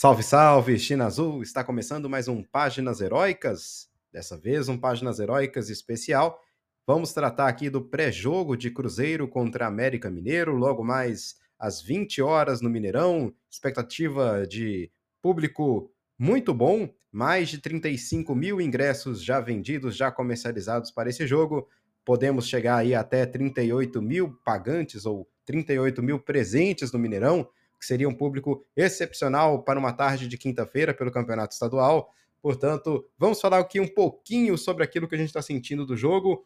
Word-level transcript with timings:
Salve, 0.00 0.22
salve, 0.22 0.78
China 0.78 1.04
Azul! 1.04 1.42
Está 1.42 1.62
começando 1.62 2.08
mais 2.08 2.26
um 2.26 2.42
Páginas 2.42 3.02
Heróicas. 3.02 3.86
Dessa 4.10 4.34
vez, 4.34 4.66
um 4.66 4.78
Páginas 4.78 5.20
Heróicas 5.20 5.68
especial. 5.68 6.40
Vamos 6.86 7.12
tratar 7.12 7.48
aqui 7.48 7.68
do 7.68 7.82
pré-jogo 7.82 8.56
de 8.56 8.70
Cruzeiro 8.70 9.28
contra 9.28 9.66
América 9.66 10.10
Mineiro, 10.10 10.56
logo 10.56 10.82
mais 10.82 11.34
às 11.58 11.82
20 11.82 12.22
horas 12.22 12.62
no 12.62 12.70
Mineirão. 12.70 13.30
Expectativa 13.50 14.46
de 14.46 14.90
público 15.20 15.92
muito 16.18 16.54
bom, 16.54 16.88
mais 17.12 17.50
de 17.50 17.58
35 17.58 18.34
mil 18.34 18.58
ingressos 18.58 19.22
já 19.22 19.38
vendidos, 19.38 19.94
já 19.94 20.10
comercializados 20.10 20.90
para 20.90 21.10
esse 21.10 21.26
jogo. 21.26 21.68
Podemos 22.06 22.48
chegar 22.48 22.76
aí 22.76 22.94
até 22.94 23.26
38 23.26 24.00
mil 24.00 24.32
pagantes 24.46 25.04
ou 25.04 25.28
38 25.44 26.02
mil 26.02 26.18
presentes 26.18 26.90
no 26.90 26.98
Mineirão 26.98 27.46
que 27.80 27.86
seria 27.86 28.08
um 28.08 28.14
público 28.14 28.62
excepcional 28.76 29.62
para 29.62 29.78
uma 29.78 29.92
tarde 29.92 30.28
de 30.28 30.36
quinta-feira 30.36 30.92
pelo 30.92 31.10
Campeonato 31.10 31.54
Estadual. 31.54 32.12
Portanto, 32.42 33.08
vamos 33.18 33.40
falar 33.40 33.58
aqui 33.58 33.80
um 33.80 33.88
pouquinho 33.88 34.58
sobre 34.58 34.84
aquilo 34.84 35.08
que 35.08 35.14
a 35.14 35.18
gente 35.18 35.28
está 35.28 35.40
sentindo 35.40 35.86
do 35.86 35.96
jogo, 35.96 36.44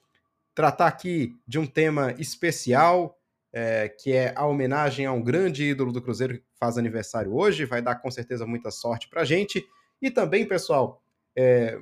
tratar 0.55 0.87
aqui 0.87 1.37
de 1.47 1.59
um 1.59 1.67
tema 1.67 2.15
especial, 2.19 3.19
é, 3.53 3.89
que 3.89 4.13
é 4.13 4.33
a 4.37 4.47
homenagem 4.47 5.07
a 5.07 5.13
um 5.13 5.23
grande 5.23 5.65
ídolo 5.65 5.93
do 5.93 6.01
Cruzeiro 6.01 6.39
que 6.39 6.45
faz 6.59 6.79
aniversário 6.79 7.35
hoje, 7.35 7.65
vai 7.65 7.83
dar 7.83 7.97
com 7.97 8.11
certeza 8.11 8.47
muita 8.47 8.71
sorte 8.71 9.09
para 9.09 9.23
a 9.23 9.25
gente. 9.25 9.65
E 10.01 10.11
também, 10.11 10.47
pessoal, 10.47 11.03
é, 11.37 11.79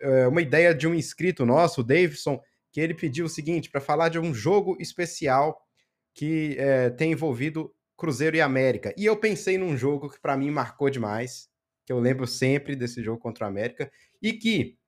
é 0.00 0.28
uma 0.28 0.42
ideia 0.42 0.74
de 0.74 0.86
um 0.86 0.94
inscrito 0.94 1.46
nosso, 1.46 1.80
o 1.80 1.84
Davidson, 1.84 2.40
que 2.70 2.80
ele 2.80 2.94
pediu 2.94 3.24
o 3.24 3.28
seguinte, 3.28 3.70
para 3.70 3.80
falar 3.80 4.10
de 4.10 4.18
um 4.18 4.32
jogo 4.32 4.76
especial 4.78 5.66
que 6.14 6.56
é, 6.58 6.90
tem 6.90 7.12
envolvido 7.12 7.72
Cruzeiro 8.00 8.34
e 8.34 8.40
América. 8.40 8.94
E 8.96 9.04
eu 9.04 9.14
pensei 9.14 9.58
num 9.58 9.76
jogo 9.76 10.08
que 10.08 10.18
para 10.18 10.34
mim 10.34 10.50
marcou 10.50 10.88
demais, 10.88 11.50
que 11.84 11.92
eu 11.92 12.00
lembro 12.00 12.26
sempre 12.26 12.74
desse 12.74 13.02
jogo 13.02 13.20
contra 13.20 13.44
o 13.44 13.48
América, 13.48 13.92
e 14.22 14.32
que, 14.32 14.78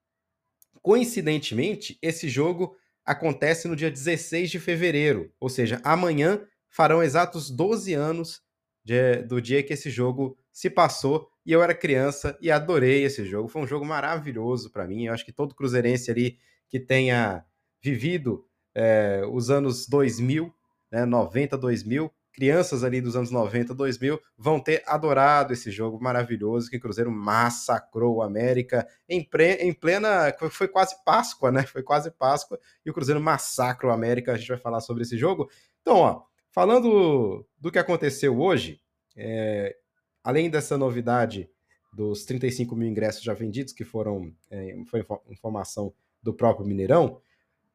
coincidentemente, 0.81 1.99
esse 2.01 2.27
jogo 2.27 2.75
acontece 3.05 3.69
no 3.69 3.77
dia 3.77 3.91
16 3.91 4.51
de 4.51 4.59
fevereiro, 4.59 5.31
ou 5.39 5.51
seja, 5.51 5.79
amanhã 5.85 6.43
farão 6.71 7.03
exatos 7.03 7.51
12 7.51 7.93
anos 7.93 8.41
de, 8.83 9.17
do 9.25 9.43
dia 9.43 9.63
que 9.63 9.75
esse 9.75 9.91
jogo 9.91 10.39
se 10.51 10.71
passou 10.71 11.29
e 11.45 11.53
eu 11.53 11.63
era 11.63 11.75
criança 11.75 12.39
e 12.41 12.51
adorei 12.51 13.05
esse 13.05 13.27
jogo. 13.27 13.49
Foi 13.49 13.61
um 13.61 13.67
jogo 13.67 13.85
maravilhoso 13.85 14.71
para 14.71 14.87
mim. 14.87 15.05
Eu 15.05 15.13
acho 15.13 15.25
que 15.25 15.33
todo 15.33 15.55
cruzeirense 15.55 16.11
ali 16.11 16.39
que 16.67 16.81
tenha 16.81 17.45
vivido 17.83 18.47
é, 18.75 19.23
os 19.31 19.51
anos 19.51 19.87
2000, 19.87 20.53
né, 20.91 21.05
90, 21.05 21.59
2000, 21.59 22.11
crianças 22.33 22.83
ali 22.83 23.01
dos 23.01 23.15
anos 23.15 23.31
90, 23.31 23.75
2000 23.75 24.21
vão 24.37 24.59
ter 24.59 24.83
adorado 24.87 25.53
esse 25.53 25.71
jogo 25.71 26.03
maravilhoso 26.03 26.71
que 26.71 26.79
o 26.79 26.81
Cruzeiro 26.81 27.11
massacrou 27.11 28.17
o 28.17 28.23
América 28.23 28.89
em, 29.09 29.23
pre, 29.23 29.55
em 29.57 29.73
plena. 29.73 30.35
Foi 30.51 30.67
quase 30.67 30.97
Páscoa, 31.05 31.53
né? 31.53 31.63
Foi 31.65 31.83
quase 31.83 32.11
Páscoa 32.11 32.59
e 32.85 32.91
o 32.91 32.95
Cruzeiro 32.95 33.21
massacra 33.21 33.89
o 33.89 33.93
América. 33.93 34.33
A 34.33 34.37
gente 34.37 34.49
vai 34.49 34.59
falar 34.59 34.81
sobre 34.81 35.03
esse 35.03 35.19
jogo. 35.19 35.51
Então, 35.83 35.99
ó, 35.99 36.23
falando 36.51 37.47
do 37.59 37.71
que 37.71 37.79
aconteceu 37.79 38.39
hoje, 38.41 38.81
é, 39.17 39.77
além 40.25 40.49
dessa 40.49 40.79
novidade 40.79 41.51
dos 41.93 42.25
35 42.25 42.75
mil 42.75 42.89
ingressos 42.89 43.23
já 43.23 43.35
vendidos, 43.35 43.75
que 43.75 43.85
foram 43.85 44.33
é, 44.51 44.75
foi 44.87 45.05
informação 45.29 45.93
do 46.23 46.33
próprio 46.33 46.67
Mineirão, 46.67 47.21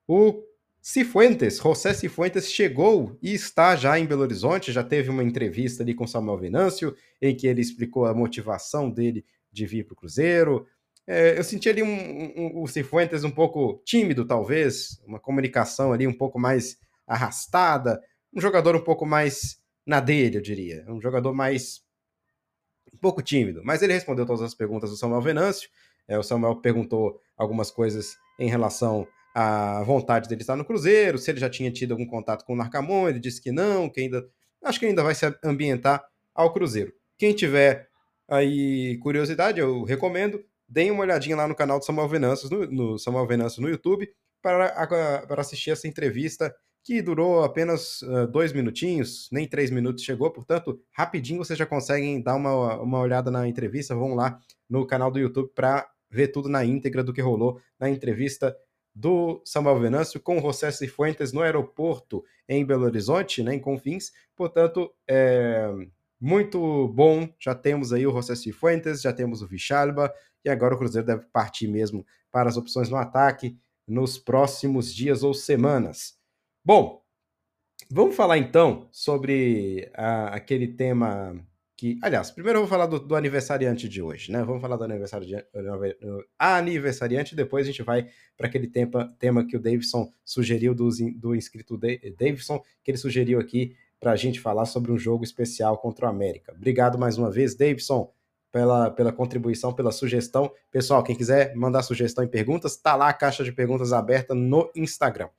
o 0.07 0.41
Cifuentes, 0.89 1.57
José 1.57 1.93
Cifuentes 1.93 2.49
chegou 2.49 3.17
e 3.21 3.33
está 3.33 3.75
já 3.75 3.99
em 3.99 4.05
Belo 4.05 4.21
Horizonte, 4.21 4.71
já 4.71 4.81
teve 4.81 5.09
uma 5.09 5.21
entrevista 5.21 5.83
ali 5.83 5.93
com 5.93 6.07
Samuel 6.07 6.37
Venâncio, 6.37 6.95
em 7.21 7.35
que 7.35 7.45
ele 7.45 7.59
explicou 7.59 8.05
a 8.05 8.13
motivação 8.13 8.89
dele 8.89 9.25
de 9.51 9.65
vir 9.65 9.83
para 9.83 9.91
o 9.91 9.97
Cruzeiro. 9.97 10.65
É, 11.05 11.37
eu 11.37 11.43
senti 11.43 11.67
ali 11.67 11.83
um, 11.83 11.89
um, 11.89 12.61
o 12.63 12.67
Cifuentes 12.67 13.25
um 13.25 13.29
pouco 13.29 13.81
tímido, 13.83 14.23
talvez, 14.23 14.97
uma 15.05 15.19
comunicação 15.19 15.91
ali 15.91 16.07
um 16.07 16.17
pouco 16.17 16.39
mais 16.39 16.77
arrastada, 17.05 18.01
um 18.33 18.39
jogador 18.39 18.73
um 18.73 18.81
pouco 18.81 19.05
mais 19.05 19.61
na 19.85 19.99
dele, 19.99 20.37
eu 20.37 20.41
diria, 20.41 20.85
um 20.87 21.01
jogador 21.01 21.33
mais 21.33 21.83
um 22.93 22.97
pouco 22.97 23.21
tímido, 23.21 23.61
mas 23.61 23.81
ele 23.81 23.91
respondeu 23.91 24.25
todas 24.25 24.41
as 24.41 24.55
perguntas 24.55 24.89
do 24.89 24.95
Samuel 24.95 25.21
Venâncio. 25.21 25.69
É, 26.07 26.17
o 26.17 26.23
Samuel 26.23 26.55
perguntou 26.61 27.19
algumas 27.35 27.69
coisas 27.69 28.15
em 28.39 28.47
relação 28.47 29.05
a 29.39 29.83
vontade 29.83 30.27
dele 30.27 30.41
estar 30.41 30.55
no 30.55 30.65
Cruzeiro, 30.65 31.19
se 31.19 31.29
ele 31.29 31.39
já 31.39 31.47
tinha 31.47 31.69
tido 31.69 31.91
algum 31.91 32.07
contato 32.07 32.43
com 32.43 32.53
o 32.53 32.55
Narcamon, 32.55 33.07
ele 33.07 33.19
disse 33.19 33.39
que 33.39 33.51
não, 33.51 33.87
que 33.87 34.01
ainda. 34.01 34.27
Acho 34.63 34.79
que 34.79 34.87
ainda 34.87 35.03
vai 35.03 35.13
se 35.13 35.31
ambientar 35.45 36.03
ao 36.33 36.51
Cruzeiro. 36.51 36.91
Quem 37.19 37.35
tiver 37.35 37.87
aí 38.27 38.97
curiosidade, 38.97 39.59
eu 39.59 39.83
recomendo, 39.83 40.43
deem 40.67 40.89
uma 40.89 41.03
olhadinha 41.03 41.35
lá 41.35 41.47
no 41.47 41.53
canal 41.53 41.77
do 41.77 41.85
Samuel 41.85 42.07
Venâncio, 42.07 42.49
no, 42.49 42.65
no 42.65 42.97
Samuel 42.97 43.27
no 43.59 43.69
YouTube, 43.69 44.09
para, 44.41 44.69
para 45.27 45.41
assistir 45.41 45.69
essa 45.69 45.87
entrevista 45.87 46.51
que 46.83 46.99
durou 46.99 47.43
apenas 47.43 48.01
uh, 48.01 48.25
dois 48.25 48.51
minutinhos, 48.51 49.29
nem 49.31 49.47
três 49.47 49.69
minutos 49.69 50.03
chegou, 50.03 50.31
portanto, 50.31 50.81
rapidinho 50.91 51.45
vocês 51.45 51.59
já 51.59 51.65
conseguem 51.65 52.23
dar 52.23 52.35
uma, 52.35 52.81
uma 52.81 52.99
olhada 52.99 53.29
na 53.29 53.47
entrevista. 53.47 53.93
Vão 53.93 54.15
lá 54.15 54.39
no 54.67 54.87
canal 54.87 55.11
do 55.11 55.19
YouTube 55.19 55.51
para 55.53 55.87
ver 56.09 56.29
tudo 56.29 56.49
na 56.49 56.65
íntegra 56.65 57.03
do 57.03 57.13
que 57.13 57.21
rolou 57.21 57.61
na 57.79 57.87
entrevista 57.87 58.55
do 58.97 59.41
Samuel 59.45 59.79
Venâncio 59.79 60.19
com 60.19 60.41
José 60.41 60.71
Cifuentes 60.71 61.31
no 61.31 61.41
aeroporto 61.41 62.25
em 62.49 62.65
Belo 62.65 62.85
Horizonte, 62.85 63.43
né, 63.43 63.53
em 63.53 63.59
Confins. 63.59 64.11
Portanto, 64.35 64.91
é 65.07 65.69
muito 66.19 66.87
bom. 66.87 67.29
Já 67.39 67.53
temos 67.53 67.93
aí 67.93 68.07
o 68.07 68.11
José 68.11 68.35
Cifuentes, 68.35 69.01
já 69.01 69.13
temos 69.13 69.43
o 69.43 69.47
Vichalba 69.47 70.11
e 70.43 70.49
agora 70.49 70.73
o 70.73 70.77
Cruzeiro 70.79 71.05
deve 71.05 71.25
partir 71.31 71.67
mesmo 71.67 72.03
para 72.31 72.49
as 72.49 72.57
opções 72.57 72.89
no 72.89 72.97
ataque 72.97 73.55
nos 73.87 74.17
próximos 74.17 74.93
dias 74.93 75.21
ou 75.21 75.31
semanas. 75.31 76.17
Bom, 76.65 77.03
vamos 77.91 78.15
falar 78.15 78.39
então 78.39 78.89
sobre 78.91 79.91
a, 79.93 80.29
aquele 80.29 80.69
tema 80.69 81.39
que, 81.77 81.99
aliás, 82.01 82.31
primeiro 82.31 82.57
eu 82.57 82.63
vou 82.63 82.69
falar 82.69 82.87
do, 82.87 82.99
do, 82.99 83.15
aniversariante 83.15 83.87
de 83.87 84.01
hoje, 84.01 84.31
né? 84.31 84.43
Vamos 84.43 84.61
falar 84.61 84.77
do 84.77 84.83
aniversário 84.83 85.27
de, 85.27 85.35
aniversariante, 86.39 87.35
depois 87.35 87.67
a 87.67 87.71
gente 87.71 87.83
vai 87.83 88.09
para 88.35 88.47
aquele 88.47 88.67
tema, 88.67 89.15
tema 89.19 89.45
que 89.45 89.55
o 89.55 89.59
Davidson 89.59 90.11
sugeriu 90.25 90.73
do, 90.73 90.89
do 91.15 91.35
inscrito 91.35 91.77
Davidson, 91.77 92.59
que 92.83 92.89
ele 92.89 92.97
sugeriu 92.97 93.39
aqui 93.39 93.75
para 93.99 94.11
a 94.11 94.15
gente 94.15 94.39
falar 94.39 94.65
sobre 94.65 94.91
um 94.91 94.97
jogo 94.97 95.23
especial 95.23 95.77
contra 95.77 96.07
o 96.07 96.09
América. 96.09 96.51
Obrigado 96.51 96.97
mais 96.97 97.19
uma 97.19 97.29
vez, 97.29 97.55
Davidson, 97.55 98.11
pela, 98.51 98.89
pela 98.89 99.13
contribuição, 99.13 99.71
pela 99.71 99.91
sugestão. 99.91 100.51
Pessoal, 100.71 101.03
quem 101.03 101.15
quiser 101.15 101.55
mandar 101.55 101.83
sugestão 101.83 102.23
e 102.23 102.27
perguntas, 102.27 102.75
tá 102.75 102.95
lá 102.95 103.09
a 103.09 103.13
caixa 103.13 103.43
de 103.43 103.51
perguntas 103.51 103.93
aberta 103.93 104.33
no 104.33 104.71
Instagram. 104.75 105.29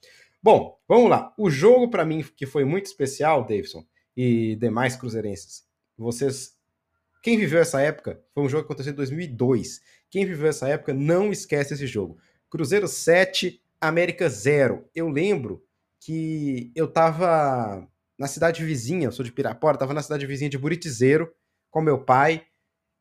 Bom, 0.41 0.78
vamos 0.87 1.10
lá. 1.10 1.34
O 1.37 1.50
jogo 1.50 1.91
para 1.91 2.04
mim 2.04 2.25
que 2.37 2.47
foi 2.47 2.65
muito 2.65 2.87
especial, 2.87 3.43
Davidson, 3.43 3.84
e 4.16 4.56
demais 4.56 4.97
cruzeirenses, 4.97 5.68
vocês. 6.03 6.56
Quem 7.22 7.36
viveu 7.36 7.60
essa 7.60 7.81
época 7.81 8.22
foi 8.32 8.44
um 8.44 8.48
jogo 8.48 8.64
que 8.64 8.66
aconteceu 8.66 8.92
em 8.92 8.97
2002. 8.97 9.81
Quem 10.10 10.25
viveu 10.25 10.48
essa 10.48 10.69
época 10.69 10.94
não 10.94 11.31
esquece 11.31 11.75
esse 11.75 11.86
jogo. 11.86 12.19
Cruzeiro 12.48 12.88
7, 12.88 13.60
América 13.81 14.28
0. 14.28 14.88
Eu 14.94 15.09
lembro 15.09 15.62
que 16.00 16.72
eu 16.75 16.86
tava 16.86 17.86
na 18.19 18.26
cidade 18.26 18.64
vizinha, 18.64 19.09
eu 19.09 19.12
sou 19.12 19.25
de 19.25 19.32
Pirapora, 19.32 19.76
tava 19.76 19.94
na 19.94 20.03
cidade 20.03 20.26
vizinha 20.26 20.50
de 20.50 20.59
Buritizeiro 20.59 21.32
com 21.70 21.81
meu 21.81 22.03
pai 22.03 22.47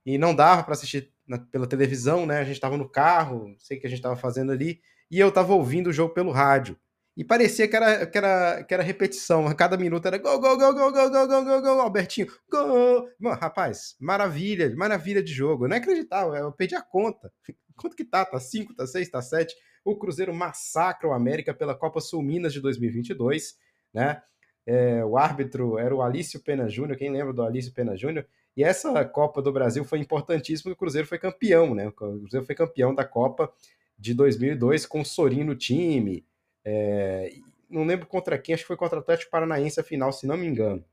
e 0.05 0.17
não 0.17 0.35
dava 0.35 0.63
para 0.63 0.73
assistir 0.73 1.11
na, 1.27 1.37
pela 1.37 1.67
televisão, 1.67 2.25
né? 2.25 2.39
A 2.39 2.43
gente 2.43 2.59
tava 2.59 2.77
no 2.77 2.87
carro, 2.87 3.49
não 3.49 3.59
sei 3.59 3.77
o 3.77 3.81
que 3.81 3.87
a 3.87 3.89
gente 3.89 4.01
tava 4.01 4.15
fazendo 4.15 4.51
ali, 4.51 4.81
e 5.09 5.19
eu 5.19 5.31
tava 5.31 5.53
ouvindo 5.53 5.87
o 5.87 5.93
jogo 5.93 6.13
pelo 6.13 6.31
rádio. 6.31 6.77
E 7.17 7.23
parecia 7.23 7.67
que 7.67 7.75
era, 7.75 8.05
que 8.05 8.15
era, 8.15 8.63
que 8.63 8.73
era 8.75 8.83
repetição. 8.83 9.47
A 9.47 9.55
cada 9.55 9.75
minuto 9.75 10.05
era 10.05 10.19
gol, 10.19 10.39
gol, 10.39 10.55
gol, 10.55 10.71
gol, 10.71 10.91
gol, 10.91 11.09
gol, 11.09 11.27
gol, 11.27 11.43
gol, 11.43 11.61
gol, 11.63 11.81
Albertinho, 11.81 12.27
gol. 12.47 13.09
Mano, 13.19 13.35
rapaz, 13.41 13.95
maravilha, 13.99 14.71
maravilha 14.75 15.23
de 15.23 15.33
jogo. 15.33 15.65
Eu 15.65 15.69
não 15.69 15.75
é 15.75 15.79
acreditava, 15.79 16.37
eu 16.37 16.51
perdi 16.51 16.75
a 16.75 16.81
conta. 16.81 17.33
Quanto 17.75 17.95
que 17.95 18.05
tá? 18.05 18.23
Tá 18.23 18.39
5, 18.39 18.75
tá 18.75 18.85
6, 18.85 19.09
tá 19.09 19.19
7. 19.19 19.55
O 19.83 19.97
Cruzeiro 19.97 20.31
massacra 20.31 21.09
o 21.09 21.13
América 21.13 21.55
pela 21.55 21.73
Copa 21.73 21.99
Sul 21.99 22.21
Minas 22.21 22.53
de 22.53 22.61
2022, 22.61 23.57
né? 23.91 24.21
É, 24.63 25.03
o 25.03 25.17
árbitro 25.17 25.79
era 25.79 25.95
o 25.95 26.03
Alício 26.03 26.39
Pena 26.39 26.69
Júnior, 26.69 26.97
quem 26.97 27.09
lembra 27.09 27.33
do 27.33 27.41
Alício 27.41 27.73
Pena 27.73 27.97
Júnior? 27.97 28.27
E 28.55 28.63
essa 28.63 29.03
Copa 29.05 29.41
do 29.41 29.51
Brasil 29.51 29.83
foi 29.83 29.97
importantíssima, 29.99 30.71
o 30.71 30.75
Cruzeiro 30.75 31.07
foi 31.07 31.17
campeão, 31.17 31.73
né? 31.73 31.87
O 31.87 31.91
Cruzeiro 31.91 32.45
foi 32.45 32.53
campeão 32.53 32.93
da 32.93 33.05
Copa 33.05 33.51
de 33.97 34.13
2002 34.13 34.85
com 34.85 35.01
o 35.01 35.05
Sorin 35.05 35.43
no 35.43 35.55
time, 35.55 36.23
é, 36.69 37.33
não 37.69 37.85
lembro 37.85 38.05
contra 38.05 38.37
quem, 38.37 38.53
acho 38.53 38.63
que 38.63 38.67
foi 38.67 38.75
contra 38.75 38.97
o 38.97 39.01
Atlético 39.01 39.31
Paranaense 39.31 39.79
a 39.79 39.83
final, 39.83 40.11
se 40.11 40.27
não 40.27 40.35
me 40.35 40.45
engano. 40.45 40.83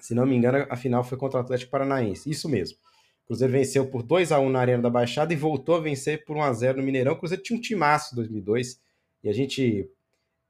Se 0.00 0.14
não 0.14 0.24
me 0.24 0.34
engano, 0.34 0.66
a 0.70 0.76
final 0.76 1.04
foi 1.04 1.18
contra 1.18 1.38
o 1.38 1.42
Atlético 1.42 1.70
Paranaense. 1.70 2.30
Isso 2.30 2.48
mesmo. 2.48 2.78
O 3.24 3.26
Cruzeiro 3.26 3.52
venceu 3.52 3.86
por 3.86 4.02
2 4.02 4.32
a 4.32 4.40
1 4.40 4.48
na 4.48 4.60
Arena 4.60 4.82
da 4.82 4.90
Baixada 4.90 5.32
e 5.32 5.36
voltou 5.36 5.76
a 5.76 5.80
vencer 5.80 6.24
por 6.24 6.36
1 6.38 6.42
a 6.42 6.52
0 6.54 6.78
no 6.78 6.84
Mineirão. 6.84 7.12
O 7.12 7.18
Cruzeiro 7.18 7.42
tinha 7.42 7.56
um 7.56 7.60
timaço 7.60 8.14
em 8.14 8.16
2002 8.16 8.80
e 9.22 9.28
a 9.28 9.32
gente, 9.32 9.88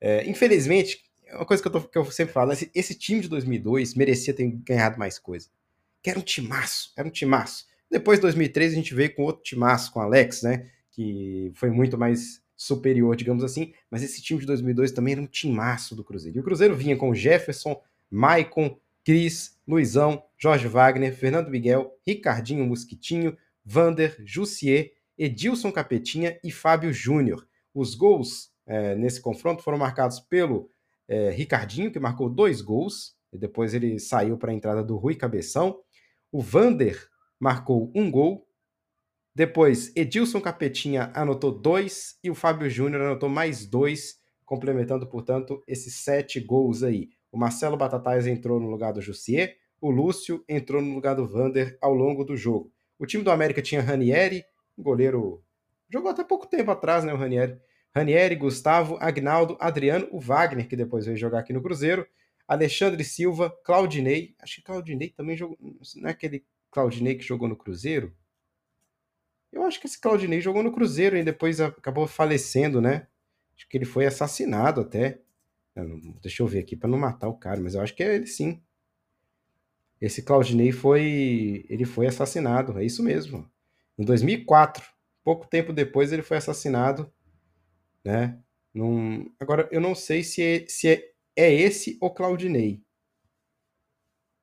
é, 0.00 0.24
infelizmente, 0.28 1.02
é 1.26 1.34
uma 1.34 1.44
coisa 1.44 1.60
que 1.60 1.66
eu, 1.66 1.72
tô, 1.72 1.80
que 1.80 1.98
eu 1.98 2.04
sempre 2.10 2.32
falo, 2.32 2.52
esse, 2.52 2.70
esse, 2.72 2.94
time 2.94 3.20
de 3.20 3.28
2002 3.28 3.94
merecia 3.94 4.32
ter 4.32 4.46
ganhado 4.48 4.98
mais 4.98 5.18
coisa. 5.18 5.48
que 6.00 6.10
era 6.10 6.18
um 6.18 6.22
timaço, 6.22 6.92
era 6.96 7.06
um 7.06 7.10
timaço. 7.10 7.66
Depois 7.90 8.18
de 8.18 8.22
2003 8.22 8.72
a 8.72 8.76
gente 8.76 8.94
veio 8.94 9.14
com 9.14 9.22
outro 9.24 9.42
timaço, 9.42 9.92
com 9.92 9.98
o 9.98 10.02
Alex, 10.02 10.42
né? 10.42 10.70
Que 10.92 11.50
foi 11.54 11.70
muito 11.70 11.98
mais 11.98 12.41
superior, 12.62 13.16
digamos 13.16 13.42
assim, 13.42 13.72
mas 13.90 14.02
esse 14.02 14.22
time 14.22 14.40
de 14.40 14.46
2002 14.46 14.92
também 14.92 15.12
era 15.12 15.20
um 15.20 15.26
timaço 15.26 15.96
do 15.96 16.04
Cruzeiro. 16.04 16.38
E 16.38 16.40
o 16.40 16.44
Cruzeiro 16.44 16.76
vinha 16.76 16.96
com 16.96 17.14
Jefferson, 17.14 17.80
Maicon, 18.10 18.78
Cris, 19.04 19.58
Luizão, 19.66 20.22
Jorge 20.38 20.68
Wagner, 20.68 21.14
Fernando 21.14 21.50
Miguel, 21.50 21.98
Ricardinho 22.06 22.64
Mosquitinho, 22.64 23.36
Vander, 23.64 24.16
Jussier, 24.24 24.92
Edilson 25.18 25.72
Capetinha 25.72 26.38
e 26.42 26.52
Fábio 26.52 26.92
Júnior. 26.92 27.46
Os 27.74 27.94
gols 27.94 28.52
é, 28.66 28.94
nesse 28.94 29.20
confronto 29.20 29.62
foram 29.62 29.78
marcados 29.78 30.20
pelo 30.20 30.70
é, 31.08 31.30
Ricardinho, 31.30 31.90
que 31.90 31.98
marcou 31.98 32.30
dois 32.30 32.60
gols, 32.60 33.16
e 33.32 33.38
depois 33.38 33.74
ele 33.74 33.98
saiu 33.98 34.36
para 34.36 34.52
a 34.52 34.54
entrada 34.54 34.84
do 34.84 34.96
Rui 34.96 35.14
Cabeção. 35.14 35.80
O 36.30 36.40
Vander 36.40 37.08
marcou 37.40 37.90
um 37.94 38.10
gol. 38.10 38.46
Depois, 39.34 39.90
Edilson 39.96 40.40
Capetinha 40.40 41.10
anotou 41.14 41.50
dois 41.50 42.18
e 42.22 42.30
o 42.30 42.34
Fábio 42.34 42.68
Júnior 42.68 43.00
anotou 43.00 43.30
mais 43.30 43.64
dois, 43.64 44.20
complementando, 44.44 45.06
portanto, 45.06 45.62
esses 45.66 45.94
sete 46.04 46.38
gols 46.38 46.82
aí. 46.82 47.08
O 47.30 47.38
Marcelo 47.38 47.76
Batatais 47.76 48.26
entrou 48.26 48.60
no 48.60 48.68
lugar 48.68 48.92
do 48.92 49.00
Jussier, 49.00 49.56
o 49.80 49.90
Lúcio 49.90 50.44
entrou 50.46 50.82
no 50.82 50.94
lugar 50.94 51.16
do 51.16 51.26
Vander 51.26 51.78
ao 51.80 51.94
longo 51.94 52.24
do 52.24 52.36
jogo. 52.36 52.70
O 52.98 53.06
time 53.06 53.24
do 53.24 53.30
América 53.30 53.62
tinha 53.62 53.80
Ranieri, 53.80 54.44
goleiro. 54.78 55.42
Jogou 55.90 56.10
até 56.10 56.22
pouco 56.22 56.46
tempo 56.46 56.70
atrás, 56.70 57.02
né? 57.02 57.12
O 57.12 57.16
Ranieri. 57.16 57.58
Ranieri, 57.94 58.36
Gustavo, 58.36 58.96
Agnaldo, 59.00 59.56
Adriano, 59.58 60.08
o 60.12 60.20
Wagner, 60.20 60.68
que 60.68 60.76
depois 60.76 61.06
veio 61.06 61.16
jogar 61.16 61.40
aqui 61.40 61.52
no 61.52 61.62
Cruzeiro, 61.62 62.06
Alexandre 62.46 63.02
Silva, 63.02 63.50
Claudinei. 63.64 64.34
Acho 64.38 64.56
que 64.56 64.62
Claudinei 64.62 65.10
também 65.10 65.36
jogou. 65.36 65.58
Não 65.96 66.08
é 66.08 66.12
aquele 66.12 66.44
Claudinei 66.70 67.16
que 67.16 67.24
jogou 67.24 67.48
no 67.48 67.56
Cruzeiro? 67.56 68.14
Eu 69.52 69.64
acho 69.64 69.78
que 69.78 69.86
esse 69.86 70.00
Claudinei 70.00 70.40
jogou 70.40 70.62
no 70.62 70.72
Cruzeiro 70.72 71.16
e 71.16 71.22
depois 71.22 71.60
acabou 71.60 72.06
falecendo, 72.06 72.80
né? 72.80 73.06
Acho 73.54 73.68
que 73.68 73.76
ele 73.76 73.84
foi 73.84 74.06
assassinado 74.06 74.80
até. 74.80 75.20
Deixa 76.22 76.42
eu 76.42 76.46
ver 76.46 76.60
aqui 76.60 76.74
para 76.74 76.88
não 76.88 76.98
matar 76.98 77.28
o 77.28 77.36
cara, 77.36 77.60
mas 77.60 77.74
eu 77.74 77.82
acho 77.82 77.94
que 77.94 78.02
é 78.02 78.14
ele 78.14 78.26
sim. 78.26 78.62
Esse 80.00 80.22
Claudinei 80.22 80.72
foi, 80.72 81.64
ele 81.68 81.84
foi 81.84 82.06
assassinado, 82.06 82.78
é 82.78 82.84
isso 82.84 83.02
mesmo. 83.02 83.48
Em 83.96 84.04
2004, 84.04 84.84
pouco 85.22 85.46
tempo 85.46 85.72
depois 85.72 86.12
ele 86.12 86.22
foi 86.22 86.38
assassinado, 86.38 87.12
né? 88.04 88.38
Num... 88.74 89.30
Agora 89.38 89.68
eu 89.70 89.80
não 89.80 89.94
sei 89.94 90.24
se 90.24 90.42
é, 90.42 90.66
se 90.66 90.88
é, 90.88 91.12
é 91.36 91.52
esse 91.52 91.98
o 92.00 92.10
Claudinei. 92.10 92.82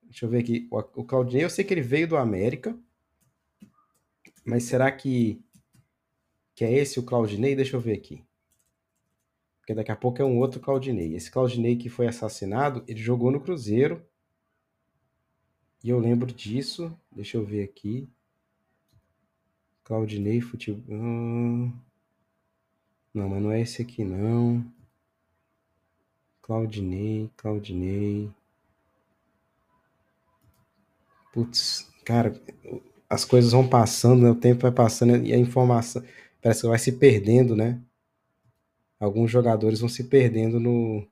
Deixa 0.02 0.24
eu 0.24 0.30
ver 0.30 0.38
aqui. 0.38 0.68
O, 0.70 0.78
o 0.78 1.04
Claudinei, 1.04 1.44
eu 1.44 1.50
sei 1.50 1.64
que 1.64 1.74
ele 1.74 1.82
veio 1.82 2.08
do 2.08 2.16
América, 2.16 2.78
mas 4.44 4.64
será 4.64 4.90
que 4.90 5.42
que 6.54 6.64
é 6.64 6.72
esse 6.72 6.98
o 6.98 7.02
Claudinei? 7.02 7.56
Deixa 7.56 7.76
eu 7.76 7.80
ver 7.80 7.94
aqui 7.94 8.22
porque 9.70 9.74
daqui 9.76 9.92
a 9.92 9.96
pouco 9.96 10.20
é 10.20 10.24
um 10.24 10.38
outro 10.40 10.58
Claudinei. 10.58 11.14
Esse 11.14 11.30
Claudinei 11.30 11.76
que 11.76 11.88
foi 11.88 12.08
assassinado, 12.08 12.82
ele 12.88 13.00
jogou 13.00 13.30
no 13.30 13.40
Cruzeiro. 13.40 14.04
E 15.84 15.90
eu 15.90 16.00
lembro 16.00 16.26
disso. 16.26 16.92
Deixa 17.12 17.36
eu 17.36 17.44
ver 17.44 17.62
aqui. 17.62 18.08
Claudinei 19.84 20.40
Futebol. 20.40 20.82
Hum... 20.92 21.72
Não, 23.14 23.28
mas 23.28 23.40
não 23.40 23.52
é 23.52 23.60
esse 23.60 23.82
aqui 23.82 24.04
não. 24.04 24.64
Claudinei, 26.42 27.30
Claudinei. 27.36 28.28
Putz, 31.32 31.88
cara, 32.04 32.34
as 33.10 33.24
coisas 33.24 33.52
vão 33.52 33.68
passando, 33.68 34.22
né? 34.22 34.30
o 34.30 34.34
tempo 34.34 34.62
vai 34.62 34.72
passando 34.72 35.26
e 35.26 35.34
a 35.34 35.36
informação 35.36 36.02
parece 36.40 36.62
que 36.62 36.68
vai 36.68 36.78
se 36.78 36.92
perdendo, 36.92 37.54
né? 37.56 37.82
alguns 39.00 39.30
jogadores 39.30 39.80
vão 39.80 39.88
se 39.88 40.04
perdendo 40.04 40.60
no, 40.60 41.06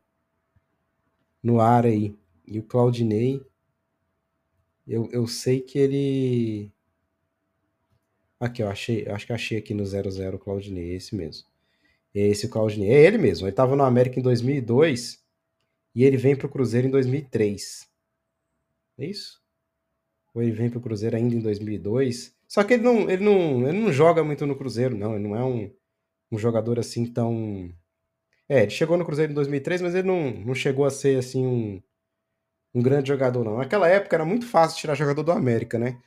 no 1.43 1.59
ar 1.59 1.87
aí. 1.87 2.15
E 2.47 2.59
o 2.59 2.63
Claudinei, 2.63 3.43
eu, 4.87 5.09
eu 5.11 5.27
sei 5.27 5.61
que 5.61 5.79
ele. 5.79 6.71
Aqui, 8.39 8.63
eu 8.63 8.69
achei, 8.69 9.09
acho 9.09 9.27
que 9.27 9.33
achei 9.33 9.59
aqui 9.59 9.75
no 9.75 9.85
00 9.85 10.37
o 10.37 10.39
Claudinei, 10.39 10.93
é 10.93 10.95
esse 10.95 11.17
mesmo. 11.17 11.47
É 12.15 12.21
esse 12.21 12.49
Claudinei, 12.49 12.91
é 12.91 13.07
ele 13.07 13.19
mesmo. 13.19 13.47
Ele 13.47 13.53
estava 13.53 13.75
no 13.75 13.83
América 13.83 14.21
em 14.21 14.23
2002 14.23 15.25
e 15.95 16.05
ele 16.05 16.17
vem 16.17 16.37
para 16.37 16.47
o 16.47 16.51
Cruzeiro 16.51 16.87
em 16.87 16.91
2003. 16.91 17.89
É 18.99 19.07
isso? 19.07 19.41
Ele 20.43 20.53
vem 20.53 20.71
para 20.71 20.79
o 20.79 20.83
Cruzeiro 20.83 21.17
ainda 21.17 21.35
em 21.35 21.41
2002? 21.41 22.37
Só 22.47 22.65
que 22.65 22.75
ele 22.75 22.83
não, 22.83 23.11
ele, 23.11 23.25
não, 23.25 23.69
ele 23.69 23.79
não 23.79 23.93
joga 23.93 24.25
muito 24.25 24.47
no 24.47 24.57
Cruzeiro, 24.57 24.97
não. 24.97 25.15
Ele 25.15 25.29
não 25.29 25.37
é 25.37 25.45
um, 25.45 25.71
um 26.33 26.39
jogador 26.39 26.79
assim 26.79 27.07
tão. 27.07 27.73
É, 28.49 28.63
ele 28.63 28.71
chegou 28.71 28.97
no 28.97 29.05
Cruzeiro 29.05 29.33
em 29.33 29.35
2003, 29.35 29.83
mas 29.83 29.95
ele 29.95 30.09
não, 30.09 30.31
não 30.31 30.55
chegou 30.55 30.85
a 30.85 30.91
ser 30.91 31.19
assim 31.19 31.47
um, 31.47 31.83
um 32.75 32.83
grande 32.83 33.09
jogador, 33.09 33.45
não. 33.45 33.59
Naquela 33.59 33.89
época 33.89 34.17
era 34.17 34.25
muito 34.25 34.47
fácil 34.47 34.79
tirar 34.79 34.95
jogador 34.95 35.23
do 35.23 35.33
América, 35.33 35.79
né? 35.79 36.01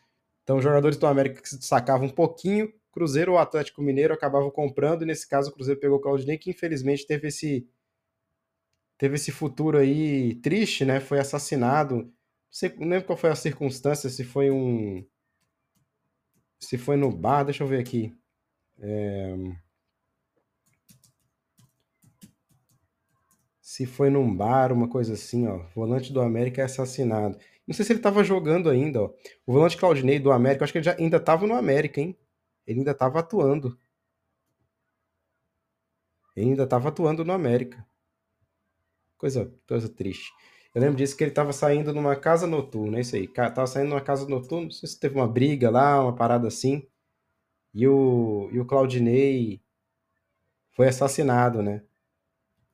Então, 0.43 0.61
jogadores 0.61 0.97
do 0.97 1.07
América 1.07 1.41
que 1.41 1.49
se 1.49 1.59
destacavam 1.59 2.07
um 2.07 2.09
pouquinho, 2.09 2.73
Cruzeiro 2.91 3.33
ou 3.33 3.37
Atlético 3.37 3.81
Mineiro 3.81 4.13
acabavam 4.13 4.51
comprando, 4.51 5.03
e 5.03 5.05
nesse 5.05 5.27
caso 5.27 5.49
o 5.49 5.53
Cruzeiro 5.53 5.79
pegou 5.79 5.97
o 5.97 6.01
Claudinei, 6.01 6.37
que 6.37 6.49
infelizmente 6.49 7.07
teve 7.07 7.27
esse 7.27 7.67
teve 8.97 9.15
esse 9.15 9.31
futuro 9.31 9.77
aí 9.79 10.35
triste, 10.35 10.85
né? 10.85 10.99
Foi 10.99 11.19
assassinado. 11.19 12.11
Não, 12.79 12.87
lembro 12.87 13.05
qual 13.05 13.17
foi 13.17 13.29
a 13.29 13.35
circunstância, 13.35 14.09
se 14.09 14.23
foi 14.23 14.51
um. 14.51 15.05
Se 16.59 16.77
foi 16.77 16.95
no 16.95 17.11
bar, 17.11 17.43
deixa 17.43 17.63
eu 17.63 17.67
ver 17.67 17.79
aqui. 17.79 18.15
É... 18.79 19.35
se 23.71 23.85
foi 23.85 24.09
num 24.09 24.35
bar, 24.35 24.73
uma 24.73 24.89
coisa 24.89 25.13
assim, 25.13 25.47
ó. 25.47 25.59
Volante 25.73 26.11
do 26.11 26.19
América 26.19 26.61
é 26.61 26.65
assassinado. 26.65 27.37
Não 27.65 27.73
sei 27.73 27.85
se 27.85 27.93
ele 27.93 27.99
estava 27.99 28.21
jogando 28.21 28.69
ainda, 28.69 29.03
ó. 29.03 29.13
O 29.45 29.53
volante 29.53 29.77
Claudinei 29.77 30.19
do 30.19 30.29
América, 30.29 30.65
acho 30.65 30.73
que 30.73 30.79
ele 30.79 30.85
já 30.85 30.95
ainda 30.99 31.15
estava 31.15 31.47
no 31.47 31.55
América, 31.55 32.01
hein? 32.01 32.17
Ele 32.67 32.79
ainda 32.79 32.91
estava 32.91 33.19
atuando. 33.19 33.79
Ele 36.35 36.49
ainda 36.49 36.63
estava 36.63 36.89
atuando 36.89 37.23
no 37.23 37.31
América. 37.31 37.85
Coisa, 39.17 39.49
coisa 39.65 39.87
triste. 39.87 40.33
Eu 40.73 40.81
lembro 40.81 40.97
disso 40.97 41.17
que 41.17 41.23
ele 41.23 41.31
estava 41.31 41.51
saindo 41.51 41.93
numa 41.93 42.15
casa 42.15 42.47
noturna, 42.47 42.97
é 42.97 43.01
isso 43.01 43.15
aí. 43.15 43.27
Tava 43.27 43.67
saindo 43.67 43.89
numa 43.89 44.01
casa 44.01 44.27
noturna, 44.27 44.65
não 44.65 44.71
sei 44.71 44.87
se 44.87 44.99
teve 44.99 45.15
uma 45.15 45.27
briga 45.27 45.69
lá, 45.69 46.01
uma 46.01 46.15
parada 46.15 46.47
assim. 46.47 46.87
E 47.73 47.87
o, 47.87 48.49
e 48.51 48.59
o 48.59 48.65
Claudinei 48.65 49.61
foi 50.71 50.87
assassinado, 50.87 51.61
né? 51.61 51.83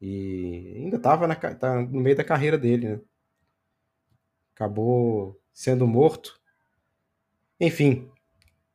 E 0.02 0.74
ainda 0.78 0.98
estava 0.98 1.28
tá 1.56 1.82
no 1.82 2.00
meio 2.00 2.16
da 2.16 2.24
carreira 2.24 2.58
dele, 2.58 2.88
né? 2.90 3.02
Acabou 4.56 5.40
sendo 5.54 5.88
morto. 5.88 6.40
Enfim, 7.60 8.10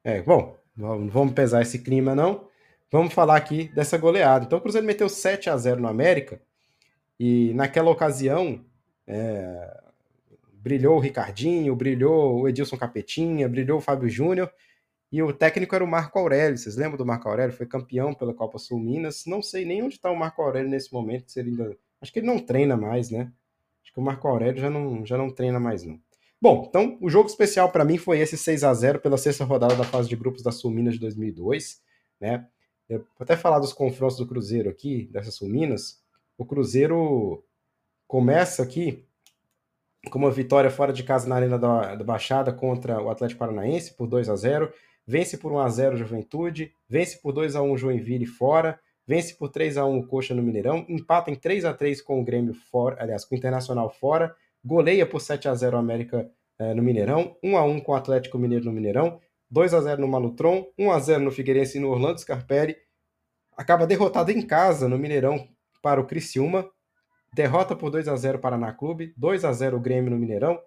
é, 0.02 0.20
bom, 0.22 0.56
não 0.76 1.08
vamos 1.08 1.34
pesar 1.34 1.62
esse 1.62 1.78
clima 1.78 2.14
não. 2.14 2.48
Vamos 2.90 3.14
falar 3.14 3.36
aqui 3.36 3.68
dessa 3.68 3.96
goleada. 3.96 4.44
Então 4.44 4.58
o 4.58 4.60
Cruzeiro 4.60 4.86
meteu 4.86 5.08
7 5.08 5.48
a 5.48 5.56
0 5.56 5.80
no 5.80 5.88
América 5.88 6.42
e 7.18 7.54
naquela 7.54 7.90
ocasião 7.90 8.64
é, 9.06 9.82
brilhou 10.52 10.96
o 10.96 11.00
Ricardinho, 11.00 11.74
brilhou 11.74 12.40
o 12.40 12.48
Edilson 12.48 12.76
Capetinha, 12.76 13.48
brilhou 13.48 13.78
o 13.78 13.80
Fábio 13.80 14.08
Júnior 14.08 14.52
e 15.12 15.22
o 15.22 15.32
técnico 15.32 15.74
era 15.74 15.84
o 15.84 15.86
Marco 15.86 16.18
Aurélio. 16.18 16.56
Vocês 16.56 16.76
lembram 16.76 16.96
do 16.96 17.04
Marco 17.04 17.28
Aurélio? 17.28 17.54
Foi 17.54 17.66
campeão 17.66 18.14
pela 18.14 18.32
Copa 18.32 18.58
Sul 18.58 18.80
Minas. 18.80 19.24
Não 19.26 19.42
sei 19.42 19.64
nem 19.64 19.82
onde 19.82 19.96
está 19.96 20.10
o 20.10 20.16
Marco 20.16 20.40
Aurélio 20.40 20.70
nesse 20.70 20.90
momento. 20.92 21.30
Se 21.30 21.38
ele 21.38 21.50
ainda... 21.50 21.76
Acho 22.00 22.10
que 22.10 22.20
ele 22.20 22.26
não 22.26 22.38
treina 22.38 22.76
mais, 22.76 23.10
né? 23.10 23.30
Acho 23.82 23.92
que 23.92 24.00
o 24.00 24.02
Marco 24.02 24.26
Aurélio 24.26 24.58
já 24.58 24.70
não, 24.70 25.04
já 25.04 25.18
não 25.18 25.28
treina 25.30 25.60
mais, 25.60 25.84
não. 25.84 26.00
Bom, 26.40 26.64
então 26.66 26.96
o 27.00 27.10
jogo 27.10 27.28
especial 27.28 27.70
para 27.70 27.84
mim 27.84 27.98
foi 27.98 28.20
esse 28.20 28.38
6 28.38 28.64
a 28.64 28.72
0 28.72 29.00
pela 29.00 29.18
sexta 29.18 29.44
rodada 29.44 29.76
da 29.76 29.84
fase 29.84 30.08
de 30.08 30.16
grupos 30.16 30.42
da 30.42 30.50
Sul 30.50 30.70
Minas 30.70 30.94
de 30.94 31.00
2002, 31.00 31.80
né? 32.20 32.48
Eu 32.88 33.00
vou 33.00 33.08
até 33.20 33.36
falar 33.36 33.60
dos 33.60 33.72
confrontos 33.72 34.16
do 34.16 34.26
Cruzeiro 34.26 34.68
aqui, 34.68 35.08
dessa 35.12 35.30
Sul 35.30 35.48
Minas. 35.48 36.02
O 36.36 36.44
Cruzeiro 36.44 37.44
começa 38.12 38.62
aqui 38.62 39.06
com 40.10 40.18
uma 40.18 40.30
vitória 40.30 40.70
fora 40.70 40.92
de 40.92 41.02
casa 41.02 41.26
na 41.26 41.34
Arena 41.34 41.58
da, 41.58 41.94
da 41.94 42.04
Baixada 42.04 42.52
contra 42.52 43.00
o 43.00 43.08
Atlético 43.08 43.38
Paranaense 43.38 43.96
por 43.96 44.06
2 44.06 44.28
a 44.28 44.36
0 44.36 44.70
vence 45.06 45.38
por 45.38 45.50
1 45.50 45.58
a 45.58 45.68
0 45.70 45.96
Juventude, 45.96 46.74
vence 46.86 47.16
por 47.22 47.32
2 47.32 47.56
a 47.56 47.62
1 47.62 47.74
Joinville 47.78 48.26
fora, 48.26 48.78
vence 49.06 49.34
por 49.34 49.48
3 49.48 49.78
a 49.78 49.86
1 49.86 49.96
o 49.96 50.06
Coxa 50.06 50.34
no 50.34 50.42
Mineirão, 50.42 50.84
empata 50.90 51.30
em 51.30 51.34
3 51.34 51.64
a 51.64 51.72
3 51.72 52.02
com 52.02 52.20
o 52.20 52.22
Grêmio 52.22 52.52
fora, 52.52 52.98
aliás, 53.00 53.24
com 53.24 53.34
o 53.34 53.38
Internacional 53.38 53.88
fora, 53.88 54.36
goleia 54.62 55.06
por 55.06 55.18
7 55.18 55.48
a 55.48 55.54
0 55.54 55.78
o 55.78 55.80
América 55.80 56.30
eh, 56.58 56.74
no 56.74 56.82
Mineirão, 56.82 57.34
1 57.42 57.56
a 57.56 57.64
1 57.64 57.80
com 57.80 57.92
o 57.92 57.94
Atlético 57.94 58.38
Mineiro 58.38 58.66
no 58.66 58.72
Mineirão, 58.72 59.22
2 59.50 59.72
a 59.72 59.80
0 59.80 60.02
no 60.02 60.06
Malutron, 60.06 60.66
1 60.78 60.90
a 60.90 60.98
0 60.98 61.24
no 61.24 61.32
Figueirense 61.32 61.78
e 61.78 61.80
no 61.80 61.88
Orlando 61.88 62.20
Scarpelli, 62.20 62.76
acaba 63.56 63.86
derrotado 63.86 64.30
em 64.30 64.42
casa 64.42 64.86
no 64.86 64.98
Mineirão 64.98 65.48
para 65.80 65.98
o 65.98 66.06
Criciúma, 66.06 66.70
derrota 67.32 67.74
por 67.74 67.90
2 67.90 68.08
a 68.08 68.16
0 68.16 68.38
Paraná 68.38 68.72
Clube, 68.72 69.12
2 69.16 69.44
a 69.44 69.52
0 69.52 69.76
o 69.76 69.80
Grêmio 69.80 70.10
no 70.10 70.18
Mineirão, 70.18 70.60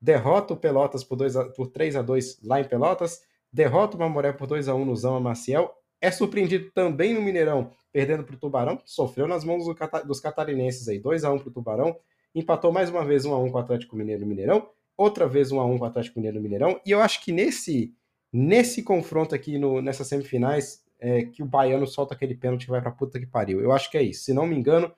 derrota 0.00 0.54
o 0.54 0.56
Pelotas 0.56 1.02
por, 1.04 1.16
2 1.16 1.36
a, 1.36 1.44
por 1.50 1.68
3 1.68 1.96
a 1.96 2.02
2 2.02 2.40
lá 2.42 2.60
em 2.60 2.64
Pelotas, 2.64 3.22
derrota 3.52 3.96
o 3.96 4.00
Mamoré 4.00 4.32
por 4.32 4.46
2 4.46 4.68
a 4.68 4.74
1 4.74 4.84
no 4.84 4.96
Zama 4.96 5.20
Maciel, 5.20 5.74
é 6.00 6.10
surpreendido 6.10 6.70
também 6.72 7.12
no 7.14 7.20
Mineirão, 7.20 7.70
perdendo 7.92 8.24
para 8.24 8.34
o 8.34 8.38
Tubarão, 8.38 8.80
sofreu 8.84 9.26
nas 9.26 9.44
mãos 9.44 9.64
do, 9.64 9.74
dos 10.06 10.20
catarinenses 10.20 10.88
aí, 10.88 10.98
2 10.98 11.24
a 11.24 11.32
1 11.32 11.38
para 11.38 11.48
o 11.48 11.52
Tubarão, 11.52 11.96
empatou 12.34 12.72
mais 12.72 12.90
uma 12.90 13.04
vez 13.04 13.24
1 13.24 13.32
a 13.32 13.38
1 13.38 13.50
com 13.50 13.58
o 13.58 13.60
Atlético 13.60 13.96
Mineiro 13.96 14.22
no 14.22 14.26
Mineirão, 14.26 14.68
outra 14.96 15.26
vez 15.26 15.50
1 15.50 15.60
a 15.60 15.66
1 15.66 15.78
com 15.78 15.84
o 15.84 15.88
Atlético 15.88 16.18
Mineiro 16.18 16.36
no 16.36 16.42
Mineirão, 16.42 16.80
e 16.86 16.90
eu 16.90 17.00
acho 17.00 17.22
que 17.22 17.32
nesse 17.32 17.94
nesse 18.32 18.82
confronto 18.82 19.34
aqui 19.34 19.58
no, 19.58 19.82
nessas 19.82 20.06
semifinais 20.06 20.84
é, 20.98 21.24
que 21.24 21.42
o 21.42 21.46
baiano 21.46 21.86
solta 21.86 22.14
aquele 22.14 22.34
pênalti 22.34 22.64
que 22.64 22.70
vai 22.70 22.80
para 22.80 22.90
puta 22.90 23.18
que 23.18 23.26
pariu. 23.26 23.60
Eu 23.60 23.72
acho 23.72 23.90
que 23.90 23.98
é 23.98 24.02
isso. 24.02 24.24
Se 24.24 24.34
não 24.34 24.46
me 24.46 24.56
engano, 24.56 24.92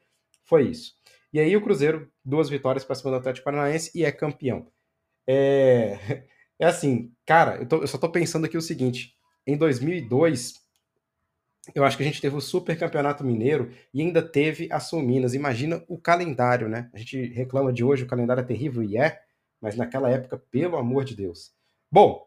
foi 0.45 0.69
isso. 0.69 0.97
E 1.33 1.41
aí 1.41 1.57
o 1.57 1.63
Cruzeiro, 1.63 2.11
duas 2.25 2.49
vitórias 2.49 2.85
para 2.85 2.95
cima 2.95 3.11
do 3.11 3.17
Atlético 3.17 3.45
Paranaense 3.45 3.91
e 3.95 4.05
é 4.05 4.13
campeão. 4.13 4.67
É, 5.27 6.25
é 6.59 6.67
assim, 6.67 7.13
cara, 7.25 7.57
eu, 7.57 7.67
tô, 7.67 7.79
eu 7.79 7.87
só 7.87 7.99
tô 7.99 8.11
pensando 8.11 8.45
aqui 8.45 8.57
o 8.57 8.63
seguinte: 8.63 9.15
em 9.47 9.57
2002, 9.57 10.63
eu 11.75 11.85
acho 11.85 11.97
que 11.97 12.03
a 12.03 12.07
gente 12.07 12.21
teve 12.21 12.37
o 12.37 12.41
Super 12.41 12.79
Campeonato 12.79 13.25
Mineiro 13.25 13.71
e 13.95 14.03
ainda 14.03 14.21
teve 14.21 14.69
a 14.71 14.81
Sul 14.81 15.01
Minas. 15.01 15.33
Imagina 15.33 15.83
o 15.89 15.97
calendário, 15.97 16.69
né? 16.69 16.91
A 16.93 16.99
gente 16.99 17.27
reclama 17.33 17.73
de 17.73 17.85
hoje, 17.85 18.05
o 18.05 18.09
calendário 18.09 18.41
é 18.41 18.45
terrível 18.45 18.83
e 18.83 18.97
é, 18.97 19.21
mas 19.61 19.77
naquela 19.77 20.11
época, 20.11 20.43
pelo 20.51 20.77
amor 20.77 21.05
de 21.05 21.15
Deus. 21.15 21.53
Bom, 21.91 22.27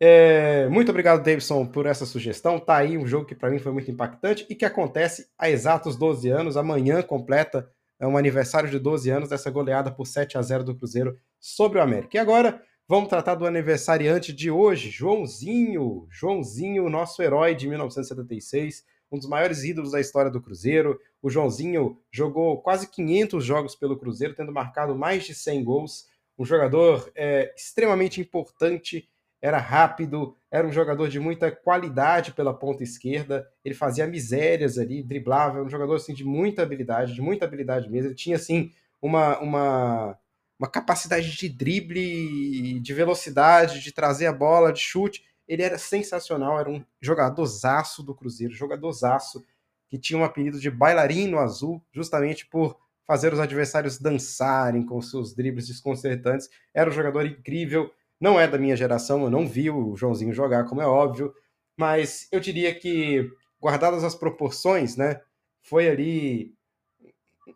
é, 0.00 0.68
muito 0.68 0.90
obrigado, 0.90 1.24
Davidson, 1.24 1.66
por 1.66 1.86
essa 1.86 2.06
sugestão. 2.06 2.60
Tá 2.60 2.76
aí 2.76 2.96
um 2.96 3.06
jogo 3.06 3.26
que 3.26 3.34
para 3.34 3.50
mim 3.50 3.58
foi 3.58 3.72
muito 3.72 3.90
impactante 3.90 4.46
e 4.48 4.54
que 4.54 4.64
acontece 4.64 5.28
há 5.36 5.50
exatos 5.50 5.96
12 5.96 6.28
anos. 6.28 6.56
Amanhã 6.56 7.02
completa 7.02 7.68
é 7.98 8.06
um 8.06 8.16
aniversário 8.16 8.70
de 8.70 8.78
12 8.78 9.10
anos 9.10 9.28
dessa 9.28 9.50
goleada 9.50 9.90
por 9.90 10.06
7 10.06 10.38
a 10.38 10.42
0 10.42 10.64
do 10.64 10.74
Cruzeiro 10.74 11.18
sobre 11.40 11.78
o 11.78 11.82
América. 11.82 12.16
E 12.16 12.20
agora 12.20 12.62
vamos 12.86 13.08
tratar 13.08 13.34
do 13.34 13.46
aniversariante 13.46 14.32
de 14.32 14.50
hoje, 14.50 14.90
Joãozinho. 14.90 16.06
Joãozinho, 16.10 16.88
nosso 16.88 17.22
herói 17.22 17.54
de 17.54 17.66
1976, 17.66 18.84
um 19.10 19.18
dos 19.18 19.28
maiores 19.28 19.64
ídolos 19.64 19.92
da 19.92 20.00
história 20.00 20.30
do 20.30 20.40
Cruzeiro. 20.40 20.98
O 21.20 21.28
Joãozinho 21.28 22.00
jogou 22.10 22.62
quase 22.62 22.88
500 22.88 23.44
jogos 23.44 23.74
pelo 23.74 23.98
Cruzeiro, 23.98 24.34
tendo 24.34 24.52
marcado 24.52 24.94
mais 24.94 25.24
de 25.24 25.34
100 25.34 25.64
gols. 25.64 26.06
Um 26.38 26.44
jogador 26.44 27.10
é, 27.16 27.52
extremamente 27.56 28.20
importante 28.20 29.08
era 29.40 29.58
rápido, 29.58 30.36
era 30.50 30.66
um 30.66 30.72
jogador 30.72 31.08
de 31.08 31.20
muita 31.20 31.50
qualidade 31.50 32.32
pela 32.32 32.52
ponta 32.52 32.82
esquerda, 32.82 33.48
ele 33.64 33.74
fazia 33.74 34.06
misérias 34.06 34.78
ali, 34.78 35.02
driblava, 35.02 35.58
era 35.58 35.64
um 35.64 35.70
jogador 35.70 35.94
assim 35.94 36.12
de 36.12 36.24
muita 36.24 36.62
habilidade, 36.62 37.14
de 37.14 37.22
muita 37.22 37.44
habilidade 37.44 37.88
mesmo. 37.88 38.08
Ele 38.08 38.14
tinha 38.14 38.36
assim 38.36 38.72
uma, 39.00 39.38
uma, 39.38 40.18
uma 40.58 40.68
capacidade 40.68 41.30
de 41.30 41.48
drible, 41.48 42.80
de 42.80 42.94
velocidade, 42.94 43.80
de 43.80 43.92
trazer 43.92 44.26
a 44.26 44.32
bola, 44.32 44.72
de 44.72 44.80
chute. 44.80 45.24
Ele 45.46 45.62
era 45.62 45.78
sensacional, 45.78 46.58
era 46.58 46.70
um 46.70 46.84
jogadorzaço 47.00 48.02
do 48.02 48.14
Cruzeiro, 48.14 48.52
jogadorzaço 48.52 49.44
que 49.88 49.98
tinha 49.98 50.18
um 50.18 50.24
apelido 50.24 50.60
de 50.60 50.70
bailarino 50.70 51.38
azul, 51.38 51.82
justamente 51.92 52.46
por 52.46 52.76
fazer 53.06 53.32
os 53.32 53.40
adversários 53.40 53.98
dançarem 53.98 54.84
com 54.84 55.00
seus 55.00 55.34
dribles 55.34 55.66
desconcertantes. 55.66 56.50
Era 56.74 56.90
um 56.90 56.92
jogador 56.92 57.24
incrível, 57.24 57.90
não 58.20 58.38
é 58.38 58.46
da 58.48 58.58
minha 58.58 58.76
geração, 58.76 59.22
eu 59.22 59.30
não 59.30 59.46
vi 59.46 59.70
o 59.70 59.96
Joãozinho 59.96 60.32
jogar, 60.32 60.64
como 60.64 60.80
é 60.80 60.86
óbvio, 60.86 61.32
mas 61.76 62.28
eu 62.32 62.40
diria 62.40 62.74
que, 62.74 63.30
guardadas 63.60 64.02
as 64.04 64.14
proporções, 64.14 64.96
né, 64.96 65.20
foi 65.62 65.88
ali 65.88 66.54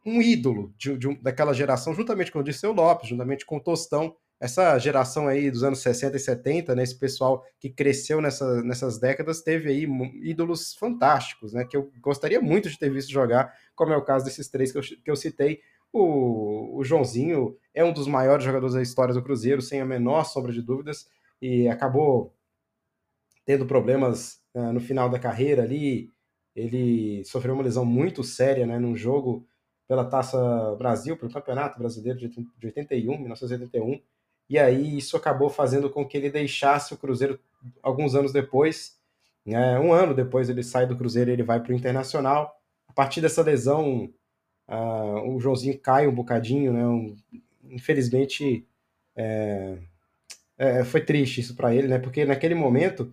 um 0.07 0.21
ídolo 0.23 0.73
de, 0.77 0.97
de, 0.97 1.15
daquela 1.17 1.53
geração, 1.53 1.95
juntamente 1.95 2.31
com 2.31 2.39
o 2.39 2.45
Dirceu 2.45 2.73
Lopes, 2.73 3.09
juntamente 3.09 3.45
com 3.45 3.57
o 3.57 3.61
Tostão, 3.61 4.17
essa 4.41 4.77
geração 4.79 5.29
aí 5.29 5.49
dos 5.49 5.63
anos 5.63 5.81
60 5.81 6.17
e 6.17 6.21
70, 6.21 6.75
né, 6.75 6.83
esse 6.83 6.99
pessoal 6.99 7.45
que 7.61 7.71
cresceu 7.71 8.21
nessa, 8.21 8.63
nessas 8.63 8.99
décadas, 8.99 9.41
teve 9.41 9.69
aí 9.69 9.87
ídolos 10.21 10.75
fantásticos, 10.75 11.53
né, 11.53 11.65
que 11.65 11.77
eu 11.77 11.93
gostaria 12.01 12.41
muito 12.41 12.69
de 12.69 12.79
ter 12.79 12.91
visto 12.91 13.11
jogar, 13.11 13.53
como 13.75 13.93
é 13.93 13.97
o 13.97 14.03
caso 14.03 14.25
desses 14.25 14.49
três 14.49 14.73
que 14.73 14.79
eu, 14.79 14.83
que 14.83 15.11
eu 15.11 15.17
citei, 15.17 15.61
o, 15.93 16.79
o 16.79 16.85
Joãozinho 16.85 17.57
é 17.75 17.85
um 17.85 17.93
dos 17.93 18.07
maiores 18.07 18.45
jogadores 18.45 18.75
da 18.75 18.83
história 18.83 19.15
do 19.15 19.23
Cruzeiro, 19.23 19.61
sem 19.61 19.81
a 19.81 19.85
menor 19.85 20.25
sombra 20.25 20.53
de 20.53 20.63
dúvidas, 20.63 21.09
e 21.41 21.69
acabou 21.69 22.35
tendo 23.45 23.67
problemas 23.67 24.41
uh, 24.55 24.73
no 24.73 24.81
final 24.81 25.09
da 25.09 25.19
carreira 25.19 25.63
ali. 25.63 26.11
Ele 26.55 27.25
sofreu 27.25 27.55
uma 27.55 27.63
lesão 27.63 27.85
muito 27.85 28.23
séria 28.23 28.67
né, 28.67 28.79
num 28.79 28.97
jogo 28.97 29.47
pela 29.89 30.05
Taça 30.05 30.75
Brasil, 30.77 31.17
pelo 31.17 31.33
Campeonato 31.33 31.79
Brasileiro 31.79 32.19
de 32.19 32.67
81, 32.67 33.19
1981, 33.19 34.01
e 34.49 34.59
aí 34.59 34.97
isso 34.97 35.17
acabou 35.17 35.51
fazendo 35.51 35.91
com 35.91 36.07
que 36.07 36.17
ele 36.17 36.31
deixasse 36.31 36.95
o 36.95 36.97
Cruzeiro 36.97 37.39
alguns 37.83 38.15
anos 38.15 38.33
depois. 38.33 38.99
Né, 39.45 39.79
um 39.79 39.93
ano 39.93 40.15
depois 40.15 40.49
ele 40.49 40.63
sai 40.63 40.87
do 40.87 40.97
Cruzeiro 40.97 41.31
ele 41.31 41.43
vai 41.43 41.61
para 41.61 41.73
o 41.73 41.75
Internacional. 41.75 42.55
A 42.87 42.93
partir 42.93 43.21
dessa 43.21 43.43
lesão, 43.43 44.13
Uh, 44.73 45.35
o 45.37 45.39
Joãozinho 45.39 45.79
cai 45.79 46.07
um 46.07 46.15
bocadinho, 46.15 46.73
né? 46.73 46.87
Um, 46.87 47.15
infelizmente, 47.71 48.67
é, 49.15 49.77
é, 50.57 50.85
foi 50.85 51.03
triste 51.03 51.43
isso 51.43 51.55
para 51.55 51.75
ele, 51.75 51.89
né? 51.89 51.99
Porque 51.99 52.25
naquele 52.25 52.55
momento 52.55 53.13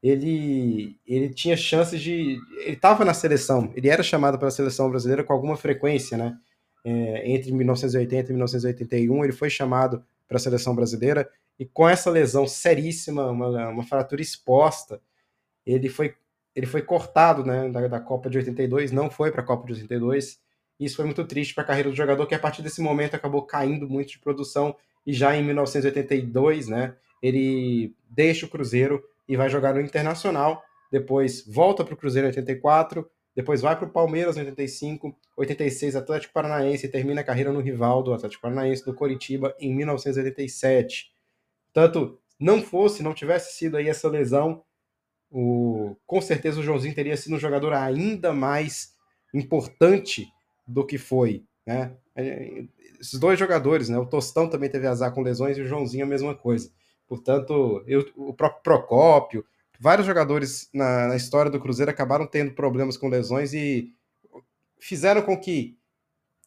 ele, 0.00 0.96
ele 1.04 1.28
tinha 1.30 1.56
chances 1.56 2.00
de. 2.00 2.38
Ele 2.60 2.74
estava 2.74 3.04
na 3.04 3.12
seleção, 3.12 3.72
ele 3.74 3.88
era 3.88 4.04
chamado 4.04 4.38
para 4.38 4.48
a 4.48 4.52
seleção 4.52 4.88
brasileira 4.88 5.24
com 5.24 5.32
alguma 5.32 5.56
frequência, 5.56 6.16
né? 6.16 6.38
É, 6.84 7.30
entre 7.30 7.52
1980 7.52 8.30
e 8.30 8.32
1981, 8.32 9.24
ele 9.24 9.32
foi 9.32 9.50
chamado 9.50 10.04
para 10.28 10.36
a 10.36 10.40
seleção 10.40 10.74
brasileira 10.76 11.28
e 11.58 11.66
com 11.66 11.88
essa 11.88 12.08
lesão 12.08 12.46
seríssima, 12.46 13.26
uma, 13.26 13.68
uma 13.68 13.82
fratura 13.82 14.22
exposta, 14.22 14.98
ele 15.66 15.90
foi, 15.90 16.14
ele 16.54 16.66
foi 16.66 16.80
cortado 16.80 17.44
né, 17.44 17.68
da, 17.68 17.86
da 17.86 18.00
Copa 18.00 18.30
de 18.30 18.38
82, 18.38 18.92
não 18.92 19.10
foi 19.10 19.30
para 19.30 19.42
a 19.42 19.44
Copa 19.44 19.66
de 19.66 19.82
82 19.82 20.40
isso 20.80 20.96
foi 20.96 21.04
muito 21.04 21.24
triste 21.26 21.54
para 21.54 21.62
a 21.62 21.66
carreira 21.66 21.90
do 21.90 21.94
jogador, 21.94 22.26
que 22.26 22.34
a 22.34 22.38
partir 22.38 22.62
desse 22.62 22.80
momento 22.80 23.14
acabou 23.14 23.42
caindo 23.42 23.88
muito 23.88 24.12
de 24.12 24.18
produção. 24.18 24.74
E 25.06 25.12
já 25.12 25.36
em 25.36 25.44
1982, 25.44 26.68
né, 26.68 26.94
ele 27.22 27.94
deixa 28.08 28.46
o 28.46 28.48
Cruzeiro 28.48 29.04
e 29.28 29.36
vai 29.36 29.50
jogar 29.50 29.74
no 29.74 29.80
Internacional. 29.80 30.62
Depois 30.90 31.44
volta 31.46 31.84
para 31.84 31.94
o 31.94 31.96
Cruzeiro 31.96 32.26
em 32.26 32.30
84, 32.30 33.08
depois 33.36 33.60
vai 33.60 33.76
para 33.76 33.86
o 33.86 33.90
Palmeiras 33.90 34.36
em 34.36 34.40
85, 34.40 35.16
86 35.36 35.94
Atlético 35.94 36.32
Paranaense 36.32 36.86
e 36.86 36.88
termina 36.88 37.20
a 37.20 37.24
carreira 37.24 37.52
no 37.52 37.60
rival 37.60 38.02
do 38.02 38.12
Atlético 38.12 38.42
Paranaense 38.42 38.84
do 38.84 38.94
Coritiba 38.94 39.54
em 39.60 39.74
1987. 39.74 41.12
Tanto 41.72 42.18
não 42.38 42.62
fosse, 42.62 43.02
não 43.02 43.14
tivesse 43.14 43.56
sido 43.56 43.76
aí 43.76 43.88
essa 43.88 44.08
lesão, 44.08 44.64
o, 45.30 45.94
com 46.06 46.20
certeza 46.20 46.58
o 46.58 46.62
Joãozinho 46.62 46.94
teria 46.94 47.16
sido 47.16 47.36
um 47.36 47.38
jogador 47.38 47.72
ainda 47.72 48.32
mais 48.32 48.96
importante 49.32 50.32
do 50.70 50.86
que 50.86 50.98
foi, 50.98 51.44
né? 51.66 51.92
É, 52.14 52.64
esses 53.00 53.18
dois 53.18 53.38
jogadores, 53.38 53.88
né? 53.88 53.98
O 53.98 54.06
Tostão 54.06 54.48
também 54.48 54.70
teve 54.70 54.86
azar 54.86 55.12
com 55.12 55.22
lesões 55.22 55.56
e 55.58 55.62
o 55.62 55.66
Joãozinho 55.66 56.04
a 56.04 56.08
mesma 56.08 56.34
coisa. 56.34 56.70
Portanto, 57.08 57.82
eu, 57.86 58.06
o 58.16 58.32
próprio 58.32 58.62
Procópio, 58.62 59.44
vários 59.80 60.06
jogadores 60.06 60.68
na, 60.72 61.08
na 61.08 61.16
história 61.16 61.50
do 61.50 61.58
Cruzeiro 61.58 61.90
acabaram 61.90 62.26
tendo 62.26 62.52
problemas 62.52 62.96
com 62.96 63.08
lesões 63.08 63.52
e 63.52 63.92
fizeram 64.78 65.22
com 65.22 65.36
que, 65.36 65.76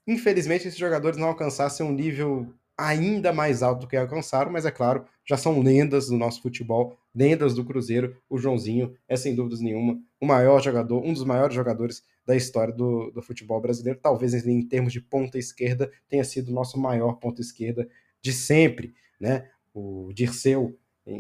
infelizmente, 0.07 0.67
esses 0.67 0.79
jogadores 0.79 1.17
não 1.17 1.27
alcançassem 1.27 1.85
um 1.85 1.91
nível 1.91 2.47
ainda 2.77 3.33
mais 3.33 3.61
alto 3.61 3.81
do 3.81 3.87
que 3.87 3.97
alcançaram, 3.97 4.51
mas 4.51 4.65
é 4.65 4.71
claro, 4.71 5.05
já 5.25 5.37
são 5.37 5.61
lendas 5.61 6.07
do 6.07 6.17
nosso 6.17 6.41
futebol, 6.41 6.97
lendas 7.13 7.53
do 7.53 7.65
Cruzeiro. 7.65 8.15
O 8.29 8.37
Joãozinho 8.37 8.95
é, 9.07 9.15
sem 9.15 9.35
dúvidas 9.35 9.59
nenhuma, 9.59 9.99
o 10.19 10.25
maior 10.25 10.61
jogador, 10.61 11.03
um 11.03 11.13
dos 11.13 11.23
maiores 11.23 11.55
jogadores 11.55 12.03
da 12.25 12.35
história 12.35 12.73
do, 12.73 13.11
do 13.11 13.21
futebol 13.21 13.59
brasileiro. 13.59 13.99
Talvez 14.01 14.33
em 14.45 14.67
termos 14.67 14.93
de 14.93 15.01
ponta 15.01 15.37
esquerda 15.37 15.91
tenha 16.07 16.23
sido 16.23 16.49
o 16.49 16.53
nosso 16.53 16.79
maior 16.79 17.13
ponta 17.13 17.41
esquerda 17.41 17.87
de 18.21 18.31
sempre, 18.31 18.93
né? 19.19 19.49
O 19.73 20.11
Dirceu, 20.13 20.79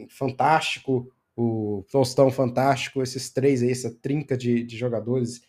fantástico, 0.09 1.11
o 1.35 1.83
Tostão 1.91 2.31
fantástico, 2.31 3.01
esses 3.01 3.31
três 3.31 3.61
aí, 3.61 3.71
essa 3.71 3.93
trinca 3.93 4.37
de, 4.37 4.63
de 4.63 4.77
jogadores 4.77 5.41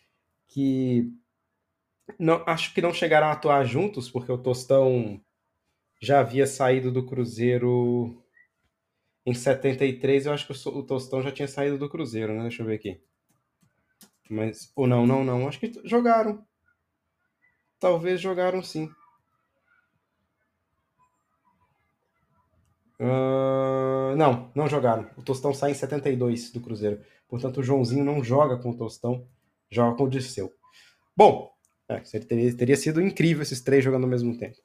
que 0.47 1.11
não, 2.19 2.43
acho 2.45 2.73
que 2.73 2.81
não 2.81 2.93
chegaram 2.93 3.27
a 3.27 3.31
atuar 3.31 3.63
juntos, 3.65 4.09
porque 4.09 4.31
o 4.31 4.37
Tostão 4.37 5.21
já 6.01 6.19
havia 6.19 6.45
saído 6.45 6.91
do 6.91 7.05
Cruzeiro 7.05 8.23
em 9.25 9.33
73. 9.33 10.25
Eu 10.25 10.33
acho 10.33 10.45
que 10.45 10.69
o 10.69 10.83
Tostão 10.83 11.21
já 11.21 11.31
tinha 11.31 11.47
saído 11.47 11.77
do 11.77 11.89
Cruzeiro, 11.89 12.33
né? 12.33 12.43
Deixa 12.43 12.61
eu 12.61 12.67
ver 12.67 12.75
aqui. 12.75 13.01
Mas, 14.29 14.71
ou 14.75 14.87
não, 14.87 15.05
não, 15.05 15.23
não. 15.23 15.47
Acho 15.47 15.59
que 15.59 15.71
jogaram. 15.83 16.43
Talvez 17.79 18.19
jogaram 18.19 18.63
sim. 18.63 18.89
Uh, 22.99 24.15
não, 24.15 24.51
não 24.55 24.67
jogaram. 24.67 25.09
O 25.17 25.21
Tostão 25.21 25.53
sai 25.53 25.71
em 25.71 25.75
72 25.75 26.51
do 26.51 26.61
Cruzeiro. 26.61 27.01
Portanto, 27.27 27.59
o 27.59 27.63
Joãozinho 27.63 28.03
não 28.03 28.23
joga 28.23 28.57
com 28.57 28.71
o 28.71 28.77
Tostão, 28.77 29.27
joga 29.69 29.97
com 29.97 30.03
o 30.05 30.09
Dirceu. 30.09 30.53
Bom, 31.15 31.51
é, 31.89 31.99
teria, 31.99 32.55
teria 32.55 32.77
sido 32.77 33.01
incrível 33.01 33.43
esses 33.43 33.61
três 33.61 33.83
jogando 33.83 34.03
ao 34.03 34.09
mesmo 34.09 34.37
tempo. 34.37 34.57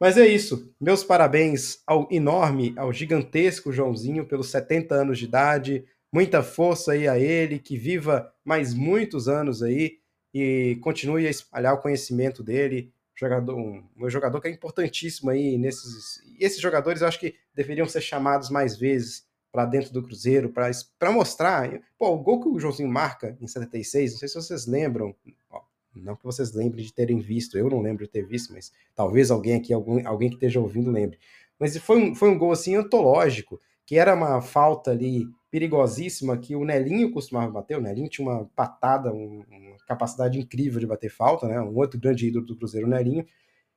Mas 0.00 0.16
é 0.16 0.26
isso. 0.26 0.74
Meus 0.80 1.04
parabéns 1.04 1.82
ao 1.86 2.08
enorme, 2.10 2.74
ao 2.76 2.92
gigantesco 2.92 3.72
Joãozinho 3.72 4.26
pelos 4.26 4.50
70 4.50 4.94
anos 4.94 5.18
de 5.18 5.26
idade. 5.26 5.84
Muita 6.14 6.44
força 6.44 6.92
aí 6.92 7.08
a 7.08 7.18
ele, 7.18 7.58
que 7.58 7.76
viva 7.76 8.32
mais 8.44 8.72
muitos 8.72 9.26
anos 9.26 9.64
aí 9.64 9.98
e 10.32 10.78
continue 10.80 11.26
a 11.26 11.30
espalhar 11.30 11.74
o 11.74 11.80
conhecimento 11.80 12.40
dele. 12.40 12.92
Jogador, 13.16 13.56
um, 13.56 13.82
um 13.96 14.08
jogador 14.08 14.40
que 14.40 14.46
é 14.46 14.50
importantíssimo 14.52 15.30
aí 15.30 15.58
nesses. 15.58 16.22
Esses 16.38 16.60
jogadores 16.60 17.02
eu 17.02 17.08
acho 17.08 17.18
que 17.18 17.34
deveriam 17.52 17.88
ser 17.88 18.00
chamados 18.00 18.48
mais 18.48 18.76
vezes 18.78 19.26
para 19.50 19.66
dentro 19.66 19.92
do 19.92 20.04
Cruzeiro, 20.04 20.52
para 20.52 21.10
mostrar. 21.10 21.82
Pô, 21.98 22.10
o 22.10 22.22
gol 22.22 22.40
que 22.40 22.48
o 22.48 22.60
Joãozinho 22.60 22.88
marca 22.88 23.36
em 23.40 23.48
76, 23.48 24.12
não 24.12 24.18
sei 24.20 24.28
se 24.28 24.34
vocês 24.36 24.66
lembram, 24.68 25.16
ó, 25.50 25.62
não 25.96 26.14
que 26.14 26.22
vocês 26.22 26.52
lembrem 26.52 26.84
de 26.84 26.92
terem 26.92 27.18
visto, 27.18 27.58
eu 27.58 27.68
não 27.68 27.80
lembro 27.80 28.04
de 28.04 28.10
ter 28.12 28.24
visto, 28.24 28.52
mas 28.52 28.70
talvez 28.94 29.32
alguém 29.32 29.56
aqui, 29.56 29.72
algum, 29.72 30.06
alguém 30.06 30.28
que 30.28 30.36
esteja 30.36 30.60
ouvindo, 30.60 30.92
lembre. 30.92 31.18
Mas 31.58 31.76
foi 31.78 31.98
um, 31.98 32.14
foi 32.14 32.28
um 32.28 32.38
gol 32.38 32.52
assim 32.52 32.76
antológico, 32.76 33.60
que 33.86 33.98
era 33.98 34.14
uma 34.14 34.40
falta 34.40 34.90
ali 34.90 35.26
perigosíssima 35.50 36.36
que 36.36 36.56
o 36.56 36.64
Nelinho 36.64 37.12
costumava 37.12 37.50
bater. 37.50 37.78
O 37.78 37.80
Nelinho 37.80 38.08
tinha 38.08 38.28
uma 38.28 38.44
patada, 38.56 39.12
um, 39.12 39.44
uma 39.48 39.76
capacidade 39.86 40.38
incrível 40.38 40.80
de 40.80 40.86
bater 40.86 41.10
falta, 41.10 41.46
né? 41.46 41.60
Um 41.60 41.76
outro 41.76 42.00
grande 42.00 42.26
ídolo 42.26 42.44
do 42.44 42.56
Cruzeiro, 42.56 42.86
o 42.86 42.90
Nelinho. 42.90 43.24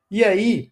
E 0.10 0.24
aí, 0.24 0.72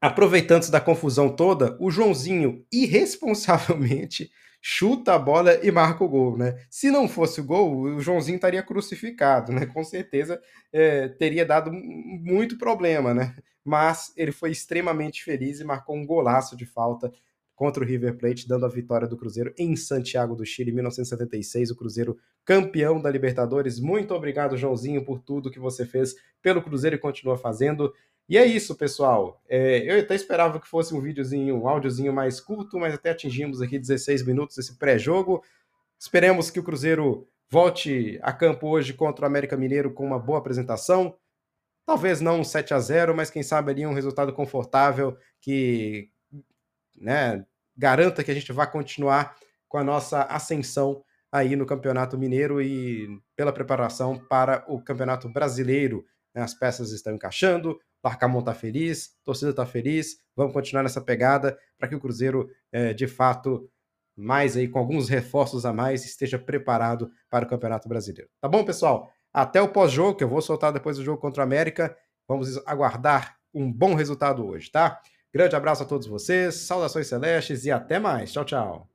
aproveitando-se 0.00 0.70
da 0.72 0.80
confusão 0.80 1.28
toda, 1.28 1.76
o 1.78 1.90
Joãozinho 1.90 2.66
irresponsavelmente 2.72 4.30
chuta 4.60 5.14
a 5.14 5.18
bola 5.18 5.64
e 5.64 5.70
marca 5.70 6.02
o 6.02 6.08
gol, 6.08 6.38
né? 6.38 6.58
Se 6.70 6.90
não 6.90 7.06
fosse 7.06 7.40
o 7.40 7.44
gol, 7.44 7.82
o 7.82 8.00
Joãozinho 8.00 8.36
estaria 8.36 8.62
crucificado, 8.62 9.52
né? 9.52 9.66
Com 9.66 9.84
certeza 9.84 10.40
é, 10.72 11.06
teria 11.06 11.44
dado 11.44 11.70
muito 11.70 12.58
problema, 12.58 13.12
né? 13.14 13.36
Mas 13.62 14.12
ele 14.16 14.32
foi 14.32 14.50
extremamente 14.50 15.22
feliz 15.22 15.60
e 15.60 15.64
marcou 15.64 15.94
um 15.94 16.06
golaço 16.06 16.56
de 16.56 16.66
falta 16.66 17.12
contra 17.54 17.82
o 17.82 17.86
River 17.86 18.16
Plate, 18.18 18.48
dando 18.48 18.66
a 18.66 18.68
vitória 18.68 19.06
do 19.06 19.16
Cruzeiro 19.16 19.54
em 19.56 19.76
Santiago 19.76 20.34
do 20.34 20.44
Chile, 20.44 20.70
em 20.70 20.74
1976, 20.74 21.70
o 21.70 21.76
Cruzeiro 21.76 22.18
campeão 22.44 23.00
da 23.00 23.10
Libertadores. 23.10 23.78
Muito 23.78 24.14
obrigado, 24.14 24.56
Joãozinho, 24.56 25.04
por 25.04 25.20
tudo 25.20 25.50
que 25.50 25.58
você 25.58 25.86
fez 25.86 26.14
pelo 26.42 26.62
Cruzeiro 26.62 26.96
e 26.96 26.98
continua 26.98 27.38
fazendo. 27.38 27.92
E 28.28 28.38
é 28.38 28.44
isso, 28.44 28.74
pessoal. 28.74 29.40
É, 29.48 29.78
eu 29.90 30.00
até 30.00 30.14
esperava 30.14 30.58
que 30.58 30.66
fosse 30.66 30.94
um 30.94 31.00
videozinho, 31.00 31.62
um 31.62 31.68
áudiozinho 31.68 32.12
mais 32.12 32.40
curto, 32.40 32.78
mas 32.78 32.94
até 32.94 33.10
atingimos 33.10 33.60
aqui 33.60 33.78
16 33.78 34.24
minutos 34.24 34.58
esse 34.58 34.76
pré-jogo. 34.78 35.42
Esperemos 35.98 36.50
que 36.50 36.58
o 36.58 36.62
Cruzeiro 36.62 37.28
volte 37.50 38.18
a 38.22 38.32
campo 38.32 38.68
hoje 38.68 38.94
contra 38.94 39.24
o 39.24 39.28
América 39.28 39.56
Mineiro 39.56 39.92
com 39.92 40.04
uma 40.04 40.18
boa 40.18 40.38
apresentação. 40.38 41.16
Talvez 41.86 42.20
não 42.20 42.40
um 42.40 42.44
7 42.44 42.72
a 42.72 42.80
0 42.80 43.14
mas 43.14 43.30
quem 43.30 43.42
sabe 43.42 43.70
ali 43.70 43.86
um 43.86 43.92
resultado 43.92 44.32
confortável 44.32 45.16
que 45.40 46.10
né, 46.96 47.44
garanta 47.76 48.22
que 48.22 48.30
a 48.30 48.34
gente 48.34 48.52
vai 48.52 48.70
continuar 48.70 49.36
com 49.68 49.78
a 49.78 49.84
nossa 49.84 50.22
ascensão 50.22 51.04
aí 51.32 51.56
no 51.56 51.66
Campeonato 51.66 52.16
Mineiro 52.16 52.62
e 52.62 53.08
pela 53.34 53.52
preparação 53.52 54.18
para 54.18 54.64
o 54.68 54.80
Campeonato 54.80 55.28
Brasileiro. 55.28 56.04
Né, 56.34 56.42
as 56.42 56.54
peças 56.54 56.92
estão 56.92 57.14
encaixando, 57.14 57.78
Larcamon 58.02 58.42
tá 58.42 58.54
feliz, 58.54 59.16
torcida 59.24 59.52
tá 59.52 59.64
feliz, 59.64 60.18
vamos 60.36 60.52
continuar 60.52 60.82
nessa 60.82 61.00
pegada 61.00 61.58
para 61.78 61.88
que 61.88 61.94
o 61.94 62.00
Cruzeiro, 62.00 62.50
é, 62.70 62.92
de 62.92 63.06
fato, 63.06 63.68
mais 64.16 64.56
aí 64.56 64.68
com 64.68 64.78
alguns 64.78 65.08
reforços 65.08 65.64
a 65.64 65.72
mais, 65.72 66.04
esteja 66.04 66.38
preparado 66.38 67.10
para 67.30 67.44
o 67.44 67.48
Campeonato 67.48 67.88
Brasileiro. 67.88 68.30
Tá 68.40 68.48
bom, 68.48 68.64
pessoal? 68.64 69.10
Até 69.32 69.60
o 69.60 69.68
pós-jogo, 69.68 70.16
que 70.16 70.22
eu 70.22 70.28
vou 70.28 70.40
soltar 70.40 70.72
depois 70.72 70.96
do 70.96 71.04
jogo 71.04 71.20
contra 71.20 71.42
o 71.42 71.44
América. 71.44 71.96
Vamos 72.28 72.56
aguardar 72.66 73.36
um 73.52 73.72
bom 73.72 73.94
resultado 73.94 74.46
hoje, 74.46 74.70
tá? 74.70 75.00
Grande 75.34 75.56
abraço 75.56 75.82
a 75.82 75.86
todos 75.86 76.06
vocês, 76.06 76.54
saudações 76.54 77.08
celestes 77.08 77.64
e 77.64 77.70
até 77.72 77.98
mais. 77.98 78.32
Tchau, 78.32 78.44
tchau. 78.44 78.93